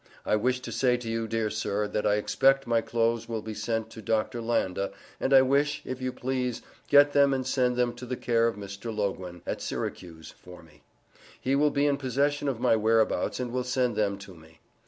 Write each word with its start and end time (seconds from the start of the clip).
I 0.25 0.35
wish 0.35 0.61
to 0.61 0.71
say 0.71 0.97
to 0.97 1.07
you, 1.07 1.27
dear 1.27 1.51
sir, 1.51 1.87
that 1.89 2.07
I 2.07 2.15
expect 2.15 2.65
my 2.65 2.81
clothes 2.81 3.29
will 3.29 3.43
be 3.43 3.53
sent 3.53 3.91
to 3.91 4.01
Dr. 4.01 4.41
Landa, 4.41 4.89
and 5.19 5.31
I 5.31 5.43
wish, 5.43 5.83
if 5.85 6.01
you 6.01 6.11
please, 6.11 6.63
get 6.87 7.13
them 7.13 7.35
and 7.35 7.45
send 7.45 7.75
them 7.75 7.93
to 7.97 8.07
the 8.07 8.17
care 8.17 8.47
of 8.47 8.55
Mr. 8.55 8.91
Loguen, 8.91 9.41
at 9.45 9.61
Syracuse, 9.61 10.33
for 10.41 10.63
me 10.63 10.81
He 11.39 11.55
will 11.55 11.69
be 11.69 11.85
in 11.85 11.97
possession 11.97 12.47
of 12.47 12.59
my 12.59 12.75
whereabouts 12.75 13.39
and 13.39 13.51
will 13.51 13.63
send 13.63 13.95
them 13.95 14.17
to 14.17 14.33
me. 14.33 14.59